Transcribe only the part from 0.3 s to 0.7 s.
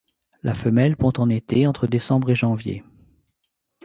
La